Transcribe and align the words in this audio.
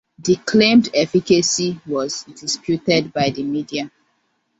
The 0.17 0.35
claimed 0.37 0.89
efficacy 0.95 1.79
was 1.85 2.23
disputed 2.23 3.13
by 3.13 3.29
the 3.29 3.43
media. 3.43 3.91